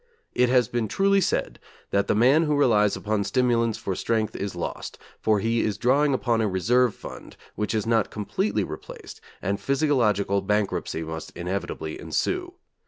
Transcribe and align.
It 0.33 0.49
has 0.49 0.67
been 0.67 0.87
truly 0.87 1.21
said 1.21 1.59
that 1.91 2.07
the 2.07 2.15
man 2.15 2.45
who 2.45 2.55
relies 2.57 2.95
upon 2.95 3.23
stimulants 3.23 3.77
for 3.77 3.93
strength 3.95 4.35
is 4.35 4.55
lost, 4.55 4.97
for 5.19 5.39
he 5.39 5.61
is 5.61 5.77
drawing 5.77 6.11
upon 6.15 6.41
a 6.41 6.47
reserve 6.47 6.95
fund, 6.95 7.37
which 7.53 7.75
is 7.75 7.85
not 7.85 8.09
completely 8.09 8.63
replaced, 8.63 9.21
and 9.43 9.59
physiological 9.59 10.41
bankruptcy 10.41 11.03
must 11.03 11.29
inevitably 11.37 11.99
ensue. 11.99 12.53